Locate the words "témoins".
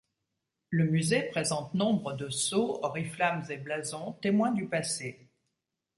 4.13-4.51